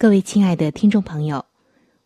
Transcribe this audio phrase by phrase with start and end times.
[0.00, 1.44] 各位亲爱的听众朋友，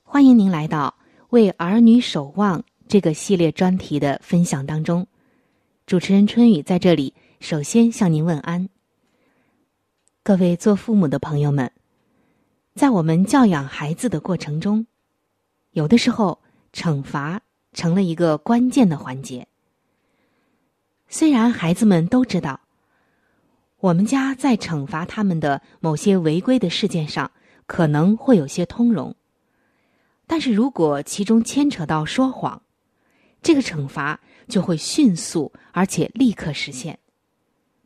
[0.03, 0.95] 欢迎您来到
[1.29, 2.59] 《为儿女守望》
[2.89, 5.07] 这个系列专题的分享当中。
[5.85, 8.67] 主持人春雨在这里首先向您问安。
[10.23, 11.71] 各位做父母的朋友们，
[12.75, 14.87] 在我们教养孩子的过程中，
[15.73, 16.39] 有的时候
[16.73, 17.43] 惩罚
[17.75, 19.47] 成了一个关键的环节。
[21.11, 22.59] 虽然孩子们都知道，
[23.81, 27.31] 我们家在惩罚他们的某些违规的事件上。
[27.67, 29.15] 可能会有些通融，
[30.27, 32.63] 但是如果其中牵扯到说谎，
[33.43, 36.99] 这个惩罚就会迅速而且立刻实现，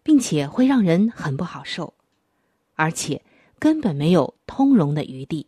[0.03, 1.95] 并且会让人很不好受，
[2.75, 3.23] 而且
[3.59, 5.47] 根本没有通融的余地。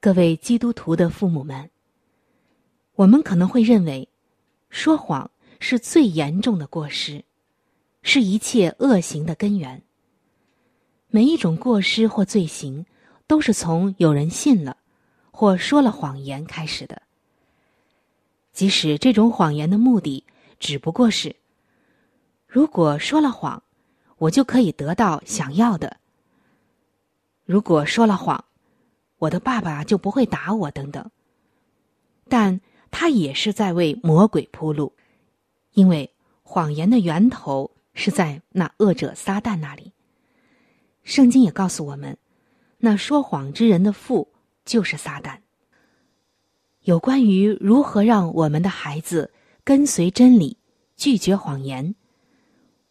[0.00, 1.70] 各位基督徒的父母们，
[2.94, 4.08] 我们可能会认为，
[4.70, 5.30] 说谎
[5.60, 7.24] 是最严重的过失，
[8.02, 9.83] 是一切恶行的根源。
[11.14, 12.86] 每一种过失或罪行，
[13.28, 14.78] 都是从有人信了，
[15.30, 17.02] 或说了谎言开始的。
[18.52, 20.24] 即使这种谎言的目的
[20.58, 21.36] 只不过是：
[22.48, 23.62] 如果说了谎，
[24.18, 25.98] 我就可以得到想要的；
[27.44, 28.44] 如果说了谎，
[29.18, 31.08] 我的爸爸就不会打我等等。
[32.28, 34.92] 但他也是在为魔鬼铺路，
[35.74, 36.12] 因为
[36.42, 39.92] 谎言的源头是在那恶者撒旦那里。
[41.04, 42.16] 圣经也告诉我们，
[42.78, 44.32] 那说谎之人的父
[44.64, 45.38] 就是撒旦。
[46.82, 50.56] 有关于如何让我们的孩子跟随真理、
[50.96, 51.94] 拒绝谎言，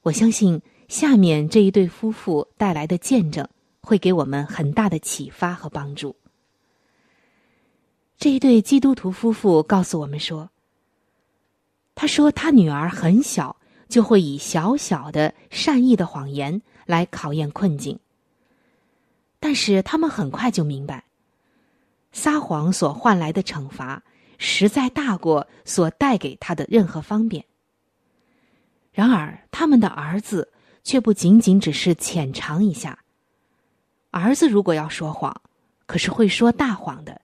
[0.02, 3.48] 我相信下面这一对夫妇带来的见证
[3.82, 6.16] 会给我们很大的启发和帮助。
[8.18, 10.50] 这一对基督徒夫妇告诉我们说
[11.94, 13.58] ：“他说他女儿很小，
[13.90, 18.00] 就会以小小的善意的谎言来考验困境。
[19.44, 21.04] 但是他们很快就明白，
[22.14, 24.02] 撒谎所换来的惩罚
[24.38, 27.44] 实在大过所带给他的任何方便。
[28.94, 30.50] 然而，他们的儿子。”
[30.84, 33.00] 却不仅仅只是浅尝一下。
[34.12, 35.42] 儿子如果要说谎，
[35.86, 37.22] 可是会说大谎的。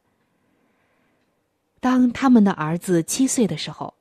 [1.81, 3.94] 当他们的儿子七岁的时候，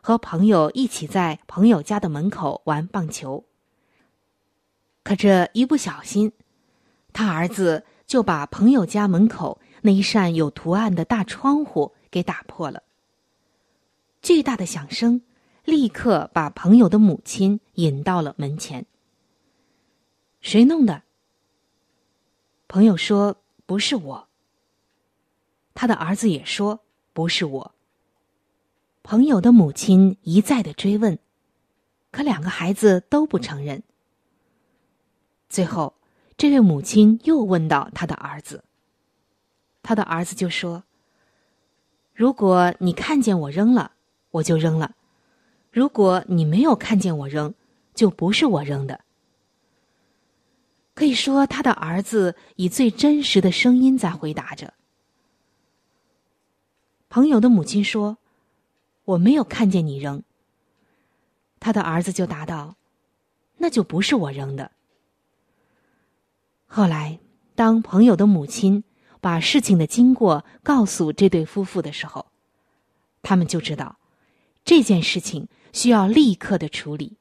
[0.00, 3.44] 和朋友一起在朋友家的门口玩棒球，
[5.02, 6.32] 可这一不小心，
[7.14, 12.82] 他儿子就把朋友家门口那一扇有图案的大窗户给打破了。
[14.20, 15.22] 巨大的响声
[15.64, 18.84] 立刻把朋友的母亲引到了门前。
[20.40, 21.02] 谁弄的？
[22.66, 24.28] 朋友说不是我。
[25.72, 26.80] 他的儿子也说
[27.12, 27.74] 不是我。
[29.02, 31.18] 朋友的母亲一再的追问，
[32.10, 33.82] 可两个孩子都不承认。
[35.48, 35.94] 最后，
[36.36, 38.64] 这位母亲又问到他的儿子，
[39.82, 40.82] 他的儿子就说
[42.12, 43.92] ：“如果你看见我扔了，
[44.30, 44.94] 我就扔了；
[45.70, 47.54] 如果你没有看见我扔，
[47.94, 49.00] 就不是我扔的。”
[50.94, 54.74] 可以说，他的儿子以最真实的声音在回答着。
[57.08, 58.18] 朋友的母亲说
[59.06, 60.22] ：“我没有看见你扔。”
[61.60, 62.76] 他的儿子就答道
[63.58, 64.72] ：“那就不是我扔的。”
[66.76, 67.20] 后来，
[67.54, 68.82] 当朋友的母亲
[69.20, 72.26] 把事情的经过告诉这对夫妇的时候，
[73.22, 73.96] 他们就知道
[74.64, 77.16] 这件事情需要立刻的处理。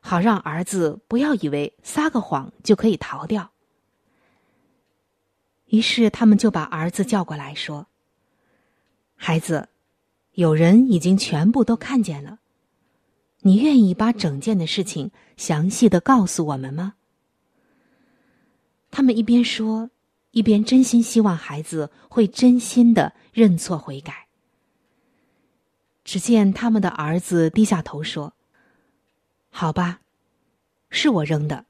[0.00, 3.52] 好让儿子不要以为撒个谎就可以逃掉。
[5.66, 7.86] 于是他们就把儿子叫过来说
[9.14, 9.68] ：“孩子，
[10.32, 12.40] 有人已经全部都看见了，
[13.42, 16.94] 你愿意把整件的事情详细的告诉我们吗？”
[18.90, 19.90] 他们一边说，
[20.32, 24.26] 一边真心希望孩子会真心的认错悔改。
[26.04, 28.34] 只见他们的儿子低下头说。
[29.52, 30.00] 好吧，
[30.90, 31.66] 是我扔的。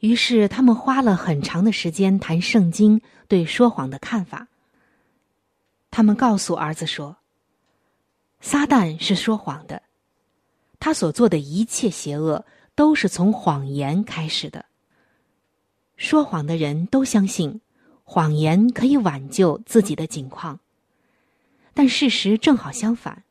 [0.00, 4.48] 于是他们花了很长的时间谈圣经对说谎的看法。
[5.90, 7.16] 他们告诉儿子说
[8.40, 9.82] ：“撒旦是说谎的，
[10.78, 12.44] 他所做的一切邪恶
[12.74, 14.66] 都是从谎言开始的。
[15.98, 17.60] 说谎的人都相信
[18.04, 20.60] 谎言可以挽救自己的境况，
[21.74, 23.24] 但事实正好相反。”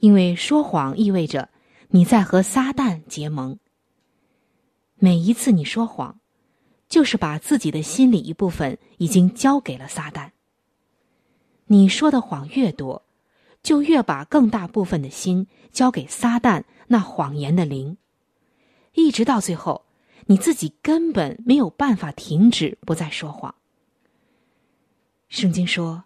[0.00, 1.48] 因为说谎意味着
[1.88, 3.58] 你在和撒旦结盟。
[4.96, 6.18] 每一次你说谎，
[6.88, 10.32] 就是把自己的心里一部分已经交给了撒旦。
[11.66, 13.06] 你说的谎越多，
[13.62, 17.96] 就越把更大部分的心交给撒旦那谎言的灵，
[18.92, 19.83] 一直到最后，
[20.26, 23.54] 你自己根本没有办法停止不再说谎。
[25.28, 26.04] 圣经说：“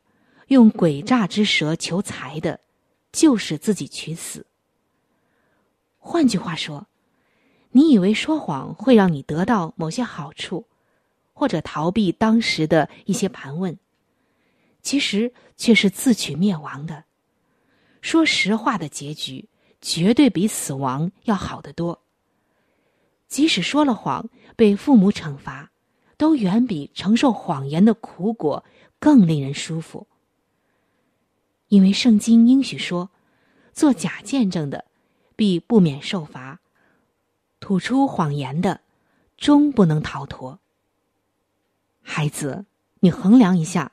[0.49, 2.61] 用诡诈之舌求财的。”
[3.11, 4.45] 就是自己取死。
[5.99, 6.87] 换句话说，
[7.71, 10.67] 你以为说谎会让你得到某些好处，
[11.33, 13.79] 或者逃避当时的一些盘问，
[14.83, 17.05] 其实却是自取灭亡的。
[18.03, 19.49] 说实话的结局，
[19.81, 22.03] 绝对比死亡要好得多。
[23.29, 25.71] 即使说了谎被父母惩罚，
[26.17, 28.65] 都远比承受谎言的苦果
[28.99, 30.07] 更令人舒服。
[31.69, 33.11] 因为圣经应许说，
[33.73, 34.87] 做假见证的，
[35.37, 36.59] 必不免受罚；
[37.61, 38.81] 吐出谎言的，
[39.37, 40.59] 终不能逃脱。
[42.01, 42.65] 孩子，
[43.01, 43.93] 你衡量一下，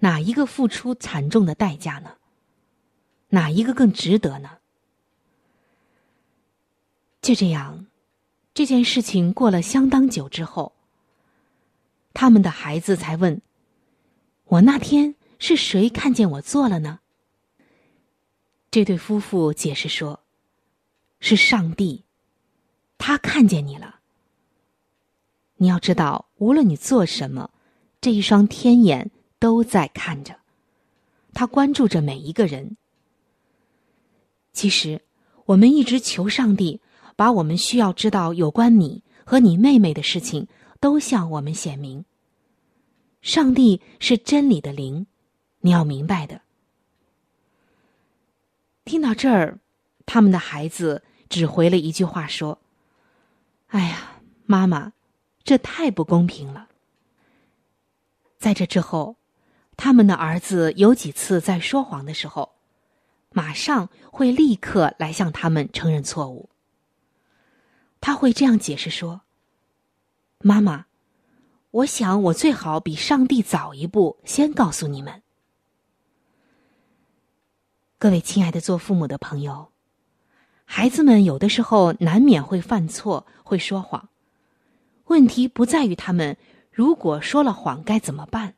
[0.00, 2.18] 哪一个付出惨重的代价呢？
[3.30, 4.58] 哪一个更值得呢？
[7.22, 7.86] 就这样，
[8.56, 10.72] 这件事情过了相当久之后，
[12.14, 13.42] 他们的孩子才问
[14.48, 17.00] ：“我那天是谁看见我做了呢？”
[18.72, 20.20] 这对夫妇解释说
[21.20, 22.04] ：“是上帝，
[22.96, 24.00] 他看见你了。
[25.56, 27.50] 你要知道，无论你做什么，
[28.00, 30.40] 这一双天眼都在看着，
[31.34, 32.78] 他关注着每一个人。
[34.54, 35.02] 其实，
[35.44, 36.80] 我们一直求上帝
[37.16, 40.46] 把我们需要知道有关你和你妹妹的事情
[40.78, 42.04] 都向我们显明。
[43.22, 45.06] 上帝是真理的灵，
[45.60, 46.42] 你要明白的。”
[48.84, 49.58] 听到这儿，
[50.04, 52.60] 他们的孩子只回了一句话说
[53.68, 54.92] ：“哎呀，妈妈，
[55.42, 56.68] 这太不公平了。”
[58.38, 59.16] 在这之后，
[59.76, 62.52] 他们的儿子有几次在说谎的时候，
[63.32, 66.48] 马上会立刻来向他们承认错误。
[68.00, 69.22] 他会这样解释说
[70.42, 70.86] ：“妈妈，
[71.70, 75.22] 我想我最好比上帝早一步先告诉你们。”
[77.98, 79.72] 各位亲爱的做父母的朋友，
[80.64, 84.08] 孩子们有的时候难免会犯错，会说谎。
[85.06, 86.36] 问题不在于他们
[86.70, 88.54] 如果说了谎该怎么办，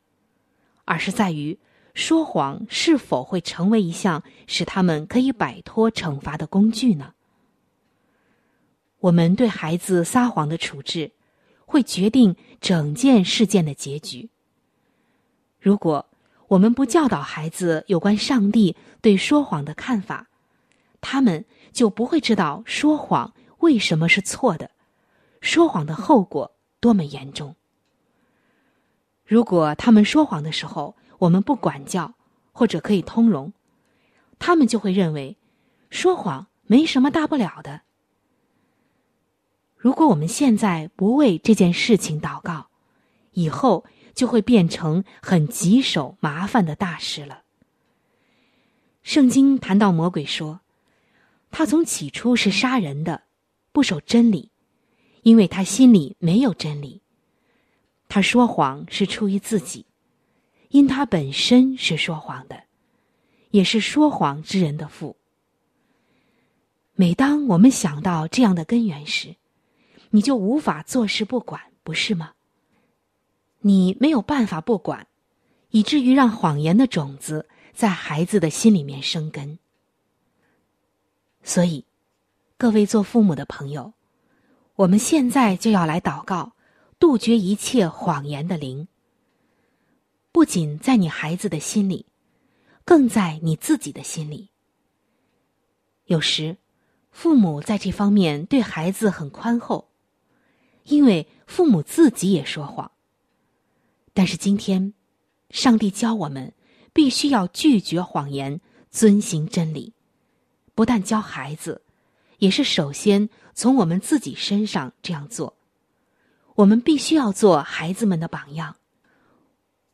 [0.83, 1.57] 而是在于
[1.93, 7.13] 说谎是否会成为一项使他们可以摆脱惩罚的工具呢？
[8.99, 11.11] 我们对孩子撒谎的处置，
[11.65, 14.29] 会决定整件事件的结局。
[15.59, 16.05] 如果
[16.47, 20.27] 我们不教导孩子有关上帝对说谎的看法，
[20.99, 24.71] 他们就不会知道说谎为什么是错的，
[25.39, 27.55] 说谎的后果多么严重。
[29.25, 32.15] 如果他们说谎的时候，我们不管教
[32.51, 33.53] 或者可以通融，
[34.39, 35.37] 他们就会认为
[35.89, 37.81] 说谎没什么大不了的。
[39.79, 42.67] 如果我们现在不为这件事情祷告，
[43.31, 43.83] 以后。
[44.15, 47.43] 就会变成很棘手、麻烦的大事了。
[49.01, 50.59] 圣经谈到魔鬼说，
[51.51, 53.21] 他从起初是杀人的，
[53.71, 54.51] 不守真理，
[55.21, 57.01] 因为他心里没有真理。
[58.09, 59.85] 他说谎是出于自己，
[60.67, 62.63] 因他本身是说谎的，
[63.51, 65.15] 也是说谎之人的父。
[66.95, 69.37] 每当我们想到这样的根源时，
[70.11, 72.33] 你就无法坐视不管，不是吗？
[73.59, 75.07] 你没有办法不管，
[75.69, 79.59] 以至于让谎言的种子在孩子的心里面生根。
[81.43, 81.85] 所以，
[82.57, 83.93] 各位做父母的朋友，
[84.75, 86.53] 我们现在就要来祷告，
[86.99, 88.87] 杜绝一切谎言的灵。
[90.31, 92.05] 不仅在你孩子的心里，
[92.85, 94.49] 更在你自己的心里。
[96.05, 96.57] 有时，
[97.11, 99.88] 父母在这方面对孩子很宽厚，
[100.83, 102.91] 因为父母自己也说谎。
[104.13, 104.93] 但是今天，
[105.49, 106.53] 上帝教我们
[106.93, 108.59] 必须要拒绝谎言，
[108.89, 109.93] 遵行真理。
[110.75, 111.81] 不但教孩子，
[112.39, 115.55] 也是首先从我们自己身上这样做。
[116.55, 118.75] 我们必须要做孩子们的榜样。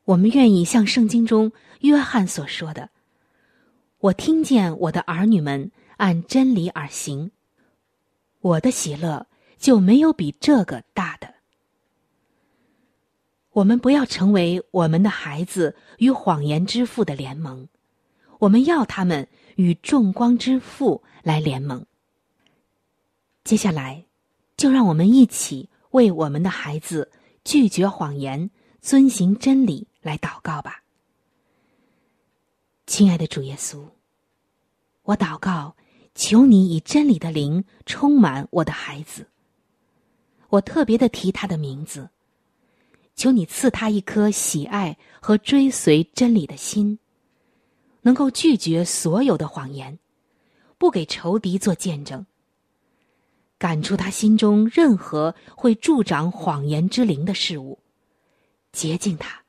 [0.06, 1.52] 我们愿意像圣经中
[1.82, 2.90] 约翰所说的
[4.00, 7.32] ：“我听见我的儿女们按真理而行，
[8.42, 9.28] 我的喜乐
[9.58, 11.34] 就没有比这个大的。”
[13.52, 17.68] 我们不要成为我们的孩子与谎言之父的联盟，
[18.40, 21.86] 我们要他们与众光之父来联盟。
[23.46, 24.04] 接下来，
[24.58, 27.10] 就让我们一起为我们的孩子
[27.46, 28.50] 拒绝谎言、
[28.82, 30.84] 遵行真理来祷告吧。
[32.86, 33.88] 亲爱的主耶稣，
[35.04, 35.78] 我祷告，
[36.14, 39.26] 求你以真理的灵充满我的孩子。
[40.56, 42.10] 我特别的提他的名字。
[43.16, 47.00] 求你赐他一颗喜爱和追随真理的心，
[48.02, 49.98] 能够拒绝所有的谎言，
[50.78, 52.26] 不给仇敌做见证。
[53.58, 57.80] 赶出他心中任何会助长谎言之灵的事物，
[58.74, 59.44] 洁净他，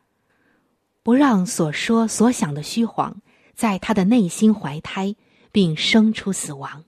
[1.02, 3.20] 不让所说所想的虚谎
[3.52, 5.16] 在他的内心怀胎，
[5.50, 6.84] 并生出死亡。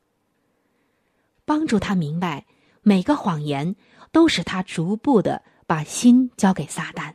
[1.44, 2.46] 帮助他明白，
[2.82, 3.74] 每个谎言
[4.12, 5.42] 都使他逐步的。
[5.68, 7.12] 把心交给撒旦，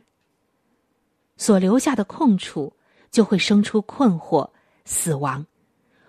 [1.36, 2.72] 所留下的空处
[3.10, 4.48] 就会生出困惑、
[4.84, 5.44] 死亡，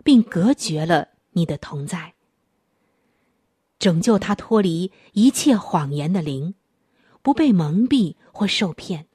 [0.03, 2.13] 并隔绝了你的同在。
[3.79, 6.53] 拯救他脱离一切谎言的灵，
[7.23, 9.07] 不被蒙蔽或受骗，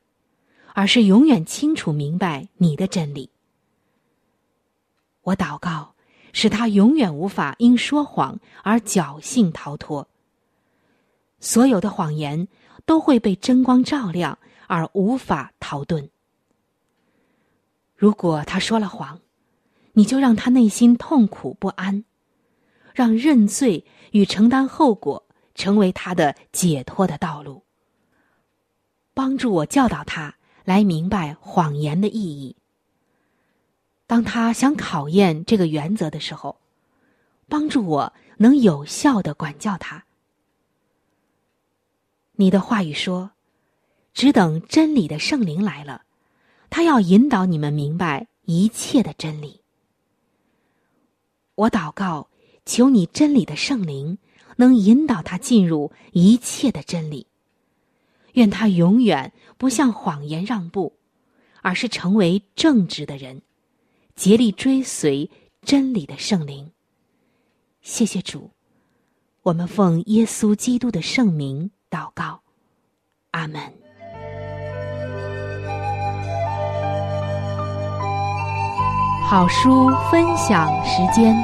[0.75, 3.31] 而是永远清楚明白你的真理。
[5.23, 5.95] 我祷告，
[6.33, 10.10] 使他永远无法因说谎而侥幸逃脱。
[11.40, 12.47] 所有的谎言。
[12.87, 16.09] 都会被真光照亮，而无法逃遁。
[17.94, 19.20] 如果他说了谎，
[19.92, 22.04] 你就让他内心痛苦不安，
[22.92, 27.62] 让认罪与承担后果成为他的解脱的道路。
[29.14, 32.56] 帮助我教导他来明白谎言的意义。
[34.09, 36.59] 当他想考验这个原则的时候，
[37.47, 40.04] 帮助我能有效的管教他。
[42.40, 43.32] 你的话语说
[44.14, 46.06] ：“只等真理的圣灵来了，
[46.70, 49.61] 他要引导你们明白一切的真理。”
[51.54, 52.30] 我祷告，
[52.64, 54.16] 求你真理的圣灵
[54.56, 57.26] 能引导他进入一切的真理。
[58.32, 60.97] 愿他永远不向谎言让步，
[61.61, 63.42] 而是成为正直的人，
[64.16, 65.30] 竭力追随
[65.61, 66.73] 真理的圣灵。
[67.82, 68.52] 谢谢主，
[69.42, 72.40] 我们奉耶稣基督的圣名祷告，
[73.32, 73.61] 阿门。
[79.28, 81.35] 好书分享时间。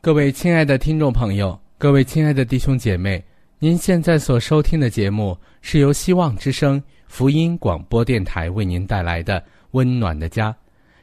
[0.00, 3.24] 各位亲爱的听众朋友，各位亲爱的弟兄姐妹，
[3.60, 10.50] 您现在所收听的节目是由希望之声福音广播电台为您带来的《温暖的家》。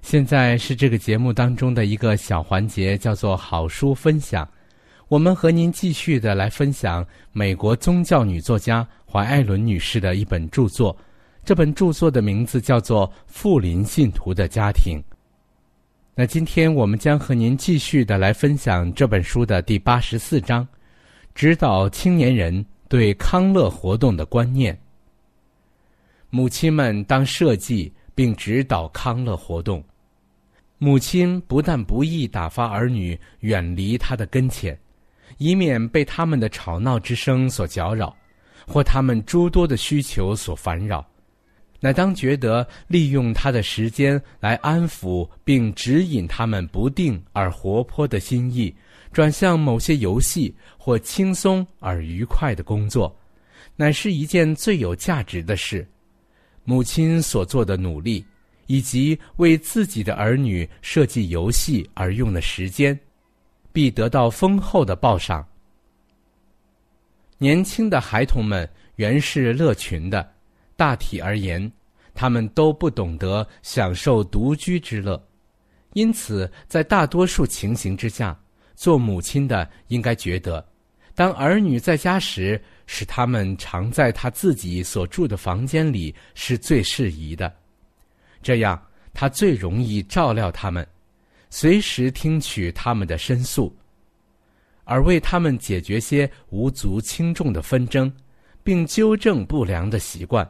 [0.02, 4.48] 现在是这个节目当中的一个小环节，叫做“好书分享”。
[5.10, 10.96] 我们和您继续的来分享美国宗教女作家怀艾伦女士的一本著作。
[11.44, 15.00] 这本著作的名字叫做《富林信徒的家庭》。
[16.14, 20.68] 那今天我们将和您继续的来分享这本书的第八十四章，
[21.36, 24.78] 指导青年人对康乐活动的观念。
[26.30, 29.84] 母亲们当设计并指导康乐活动。
[30.80, 34.76] 母亲不但不易打发儿女远离他的跟前，
[35.38, 38.16] 以免被他们的吵闹之声所搅扰，
[38.66, 41.08] 或他们诸多的需求所烦扰，
[41.80, 48.76] 乃当觉得利用他的时间来安抚并指引他们不定而活泼的心意，
[49.14, 53.16] 转向某些游戏或轻松而愉快的工作，
[53.76, 55.88] 乃是一件最有价值的事。
[56.68, 58.24] 母亲所做的努力。
[58.70, 63.00] 以及为自己的儿女设计游戏而用的时间，
[63.72, 65.48] 必得到丰厚的报赏。
[67.38, 70.30] 年轻的孩童们原是乐群的，
[70.76, 71.72] 大体而言，
[72.14, 75.18] 他们都不懂得享受独居之乐，
[75.94, 78.38] 因此，在大多数情形之下，
[78.76, 80.68] 做母亲的应该觉得，
[81.18, 87.52] 当儿女在家时，使他们常在他自己所住的房间里是最适宜的。
[88.44, 88.80] 这样，
[89.16, 90.88] 他最容易照料他们，
[91.50, 93.76] 随时听取他们的申诉，
[94.84, 98.14] 而为他们解决些无足轻重的纷争，
[98.64, 100.48] 并纠正不良的习惯、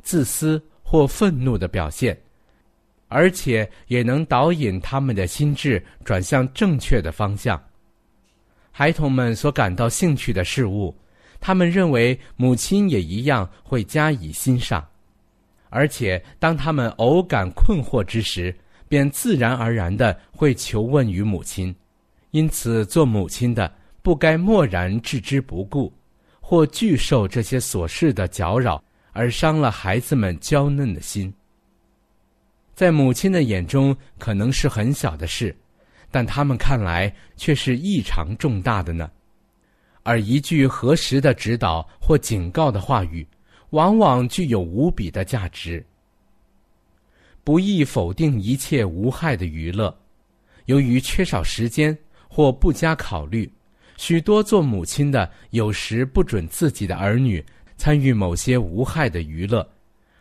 [0.00, 2.18] 自私或愤怒的表现，
[3.08, 7.62] 而且也能导引他们的心智转向正确的方向。
[8.78, 10.96] 孩童们所感到兴趣的事物，
[11.40, 14.86] 他们认为母亲也一样会加以欣赏。
[15.68, 21.74] 而且，当他们偶感困惑之时，便自然而然的会求问于母亲。
[22.30, 23.68] 因此，做母亲的
[24.00, 25.92] 不该漠然置之不顾，
[26.38, 31.34] 或拒受这些琐事的搅扰，而伤了孩子们娇嫩的心。
[32.76, 35.52] 在母亲的眼中，可能是很小的事，
[36.10, 39.10] 但他们看来却是异常重大的呢。
[40.02, 43.26] 而一句合时的指导或警告的话语。
[43.70, 45.84] 往往具有无比的价值。
[47.44, 49.94] 不易否定一切无害的娱乐，
[50.64, 51.94] 由于缺少时间
[52.28, 53.52] 或不加考虑，
[53.98, 57.44] 许多做母亲的有时不准自己的儿女
[57.76, 59.68] 参与某些无害的娱乐，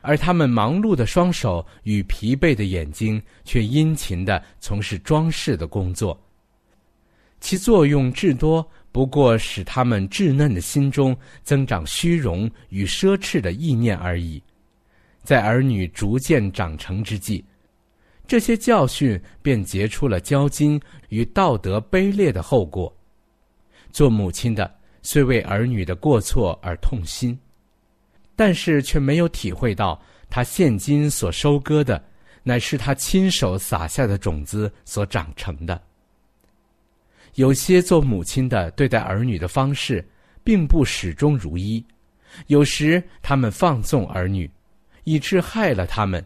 [0.01, 6.17] 而他们忙碌的双手与疲惫的眼睛却殷勤的从事装饰的工作，
[7.39, 8.67] 其作用至多。
[8.89, 14.41] 不过使他们稚嫩的心中增长虚荣与奢侈的意念而已，
[15.21, 17.45] 在儿女逐渐长成之际，
[18.25, 22.91] 这些教训便结出了骄矜与道德卑劣的后果。
[23.91, 27.37] 做母亲的虽为儿女的过错而痛心，
[28.37, 32.01] 但是却没有体会到他现今所收割的，
[32.43, 35.81] 乃是他亲手撒下的种子所长成的。
[37.33, 40.07] 有些做母亲的对待儿女的方式，
[40.43, 41.83] 并不始终如一，
[42.45, 44.49] 有时他们放纵儿女，
[45.03, 46.21] 以致害了他们；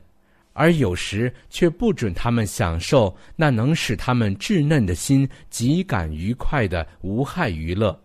[0.51, 7.97] 而有时却不准他们享受那能使他们稚嫩的心极感愉快的无害娱乐。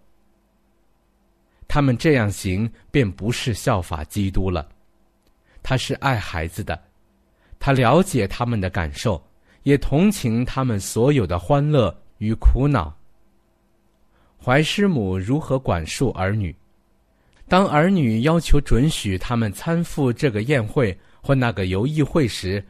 [1.69, 4.69] 他们这样行，便不是效法基督了。
[5.63, 6.81] 他是爱孩子的，
[7.59, 9.23] 他了解他们的感受，
[9.63, 11.97] 也同情他们所有的欢乐。
[12.19, 12.97] 与苦恼。
[14.43, 16.57] 怀师母如何管束儿女？
[17.47, 22.65] 当儿女要求准许他们参赴这个宴会或那个游艺会时，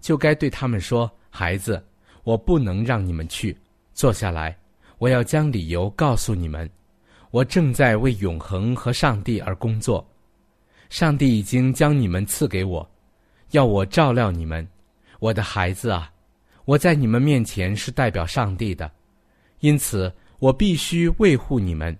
[0.00, 1.84] 就该对他们说：“孩子，
[2.22, 3.58] 我不能让你们去。
[3.92, 4.56] 坐下来，
[4.98, 6.70] 我要将理由告诉你们。
[7.32, 10.06] 我正在为永恒和上帝而工作。
[10.90, 12.86] 上帝已经将你们赐给我，
[13.52, 14.68] 要我照料你们。
[15.18, 16.12] 我的孩子啊，
[16.66, 18.90] 我在你们面前是代表上帝的，
[19.60, 21.96] 因此我必须维护你们，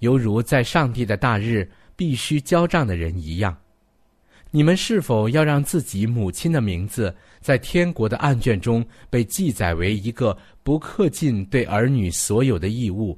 [0.00, 3.56] 犹如在上帝的大日必须交账的人一样。
[4.50, 13.16] 你们是否要让自己母亲的名字在天国的案卷中被记载为一个不恪尽对儿女所有的义务，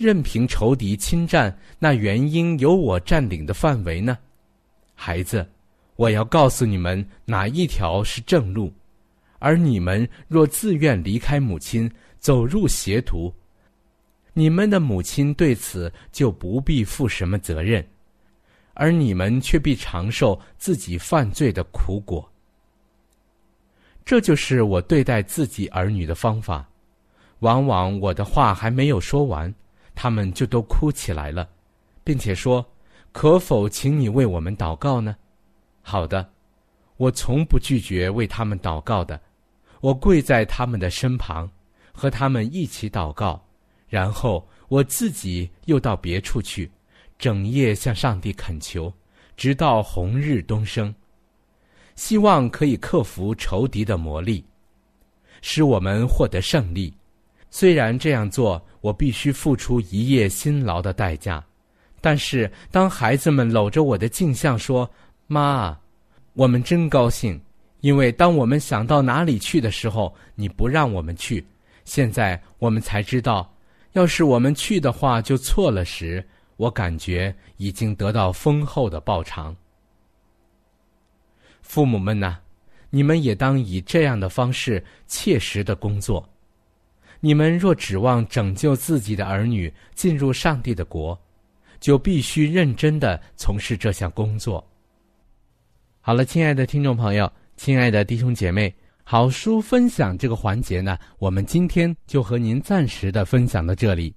[0.00, 4.16] 任凭仇敌侵占那原应由我占领的范围呢？
[4.94, 5.46] 孩子，
[5.96, 8.72] 我要告诉你们哪一条是正路，
[9.40, 13.30] 而你们若自愿离开母亲，走入邪途，
[14.32, 17.86] 你们的母亲对此就不必负什么责任。
[18.72, 22.26] 而你们却必尝受自己犯罪的苦果。
[24.02, 26.66] 这就是我对待自己儿女的方法。
[27.40, 29.54] 往往我的话还没有说完，
[30.02, 31.46] 他们就都哭起来了，
[32.02, 32.66] 并且说
[33.12, 35.14] ：“可否请你为我们祷告呢？”
[35.84, 36.26] 好的，
[36.96, 39.20] 我从不拒绝为他们祷告的。
[39.82, 41.50] 我跪在他们的身旁，
[41.92, 43.44] 和他们一起祷告，
[43.88, 46.70] 然后我自己又到别处去。
[47.18, 48.90] 整夜向上帝恳求，
[49.36, 50.94] 直到红日东升，
[51.94, 54.42] 希望可以克服仇敌的魔力，
[55.42, 56.94] 使我们获得胜利。
[57.50, 61.42] 虽然这样做我必须付出一夜辛劳的代价，
[62.00, 64.90] 但是当孩子们搂着我的镜像说
[65.26, 65.78] ：“妈，
[66.34, 67.40] 我们真高兴，
[67.80, 71.44] 因为当我们想到哪里去的时候，你不让我们去。
[71.84, 73.52] 现在我们才知道，
[73.92, 76.24] 要是我们去的话就错了时。”
[76.60, 79.56] 我感觉已经得到丰厚的报偿。
[81.62, 82.36] 父母们呐，
[82.90, 86.28] 你们也当以这样的方式切实的工作。
[87.20, 91.18] 你们若指望拯救自己的儿女进入上帝的国，
[91.78, 94.66] 就必须认真的从事这项工作。
[96.00, 104.14] 好了，亲爱的听众朋友，亲爱的弟兄姐妹，好书分享这个环节呢，我们今天就和您暂时的分享到这里。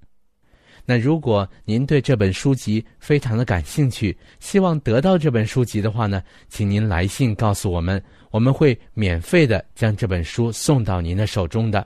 [0.86, 11.86] 那如果您对这本书籍非常的感兴趣，希望得到这本书籍的话呢，请您来信告诉我们，我们会免费的将这本书送到您的手中的。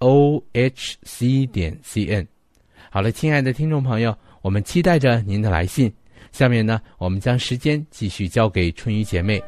[0.00, 2.26] o h c 点 c n。
[2.90, 5.90] 好了，亲爱的听众朋友，我们期待着您的来信。
[6.32, 9.42] 下面呢，我们将时间继续交给春雨姐妹。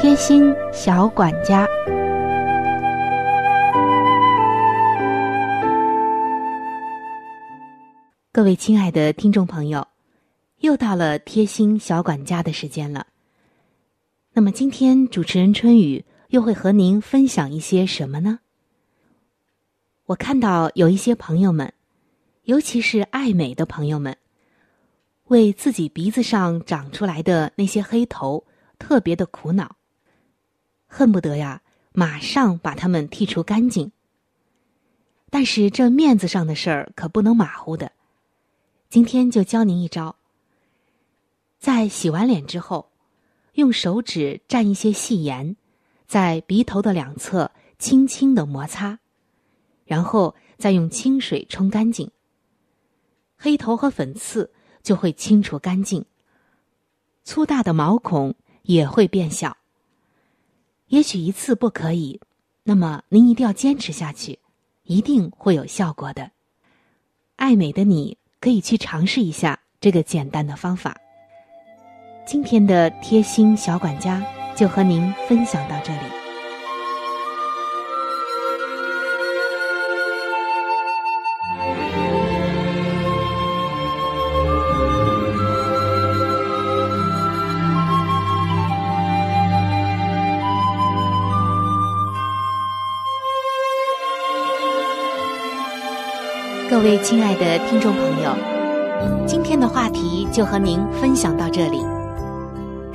[0.00, 1.66] 贴心小管家。
[8.32, 9.86] 各位亲爱的听众朋友，
[10.60, 13.06] 又到了贴心小管家的时间了。
[14.32, 18.38] 那么今天主持人春雨又会和您分享一些什么呢？
[20.06, 21.72] 我看到有一些朋友们，
[22.44, 24.16] 尤其是爱美的朋友们，
[25.26, 28.44] 为自己鼻子上长出来的那些黑头
[28.78, 29.74] 特别的苦恼，
[30.86, 31.62] 恨不得呀
[31.92, 33.90] 马上把它们剔除干净。
[35.28, 37.90] 但是这面子上的事儿可不能马虎的。
[38.88, 40.14] 今天就教您一招。
[41.58, 42.89] 在洗完脸之后，
[43.54, 45.56] 用手指蘸一些细盐，
[46.06, 48.98] 在鼻头的两侧轻轻的摩擦，
[49.84, 52.10] 然后再用清水冲干净。
[53.36, 56.04] 黑头和粉刺就会清除干净，
[57.24, 59.56] 粗大的毛孔也会变小。
[60.86, 62.20] 也许一次不可以，
[62.64, 64.38] 那么您一定要坚持下去，
[64.84, 66.30] 一定会有效果的。
[67.36, 68.18] 爱美的你。
[68.42, 70.98] 可以去尝试一下这个简单的方法。
[72.30, 74.22] 今天的贴心小管家
[74.54, 75.98] 就和您分享到这里。
[96.70, 98.36] 各位亲爱的听众朋友，
[99.26, 101.84] 今天的话题就和您分享到这里。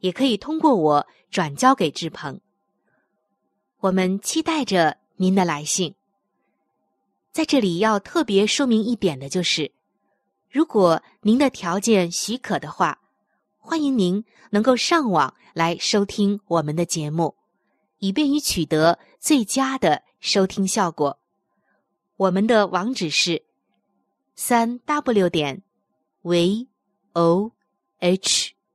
[0.00, 2.40] 也可以通过我转交给志鹏。
[3.78, 5.94] 我们期待着您的来信。
[7.32, 9.72] 在这里要特别说明一点的就是，
[10.50, 13.00] 如果您的条件许可的话，
[13.58, 17.36] 欢迎您能够上网来收听我们的节目，
[17.98, 21.18] 以便于取得最佳的收听效果。
[22.16, 23.44] 我们的网址是
[24.34, 25.62] 三 w 点
[26.22, 26.66] v
[27.12, 27.52] o
[28.00, 28.52] h